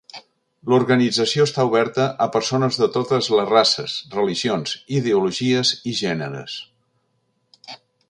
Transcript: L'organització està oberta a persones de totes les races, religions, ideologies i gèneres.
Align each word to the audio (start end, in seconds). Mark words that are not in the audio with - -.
L'organització 0.71 1.45
està 1.47 1.65
oberta 1.69 2.07
a 2.25 2.29
persones 2.37 2.81
de 2.85 2.89
totes 2.97 3.29
les 3.41 3.51
races, 3.53 4.01
religions, 4.17 4.75
ideologies 5.01 5.77
i 5.93 5.99
gèneres. 6.05 6.61